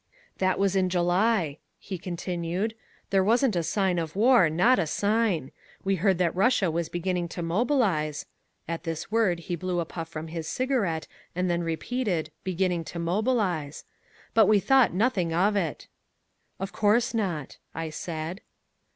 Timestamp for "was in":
0.57-0.89